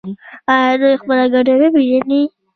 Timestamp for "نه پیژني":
1.61-2.21